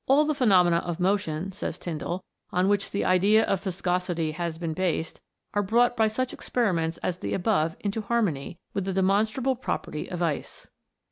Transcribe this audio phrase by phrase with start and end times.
[0.07, 4.57] "All the phenomena of motion," says Tyndall," on which the idea of visco sity has
[4.57, 5.21] been based
[5.53, 9.61] are brought by such experi ments as the above into harmony with the demon strable
[9.61, 10.67] property of ice.